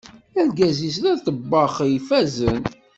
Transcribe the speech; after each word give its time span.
Argaz-is 0.39 0.95
d 1.03 1.05
aḍebbax 1.11 1.75
ifazen. 1.97 2.61